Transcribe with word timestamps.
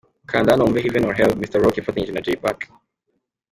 Kanda 0.29 0.51
hano 0.51 0.63
wumve'Heaven 0.63 1.05
or 1.09 1.15
Hell' 1.17 1.39
Mr 1.41 1.57
Rock 1.63 1.75
yafatanyije 1.77 2.13
na 2.13 2.23
Jay 2.25 2.37
Pac. 2.43 2.59